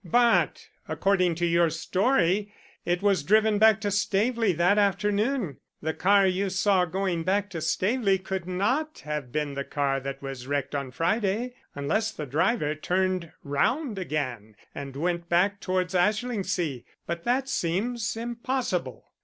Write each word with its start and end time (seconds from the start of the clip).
"But, 0.03 0.69
according 0.87 1.35
to 1.35 1.45
your 1.45 1.69
story, 1.69 2.51
it 2.85 3.03
was 3.03 3.21
driven 3.21 3.59
back 3.59 3.79
to 3.81 3.91
Staveley 3.91 4.51
that 4.53 4.79
afternoon. 4.79 5.57
The 5.79 5.93
car 5.93 6.25
you 6.25 6.49
saw 6.49 6.85
going 6.85 7.21
back 7.21 7.51
to 7.51 7.61
Staveley 7.61 8.17
could 8.17 8.47
not 8.47 9.03
have 9.05 9.31
been 9.31 9.53
the 9.53 9.63
car 9.63 9.99
that 9.99 10.19
was 10.19 10.47
wrecked 10.47 10.73
on 10.73 10.89
Friday, 10.89 11.53
unless 11.75 12.09
the 12.11 12.25
driver 12.25 12.73
turned 12.73 13.31
round 13.43 13.99
again 13.99 14.55
and 14.73 14.95
went 14.95 15.29
back 15.29 15.59
towards 15.59 15.93
Ashlingsea 15.93 16.83
but 17.05 17.23
that 17.25 17.47
seems 17.47 18.17
impossible." 18.17 19.05